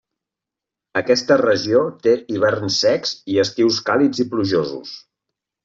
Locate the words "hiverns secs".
2.37-3.13